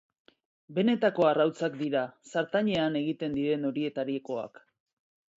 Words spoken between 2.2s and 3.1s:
zartaginean